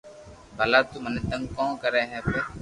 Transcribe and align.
ڀلا 0.57 0.79
تو 0.89 0.97
مني 1.03 1.21
تنگ 1.29 1.45
ڪو 1.55 1.65
ڪري 1.83 2.03
ھيي 2.11 2.21